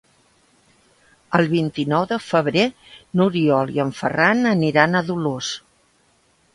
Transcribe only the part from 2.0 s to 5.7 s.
de febrer n'Oriol i en Ferran aniran a Dolors.